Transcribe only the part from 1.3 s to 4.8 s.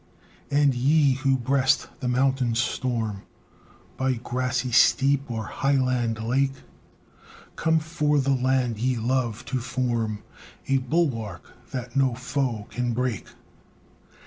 breast the mountain storm By grassy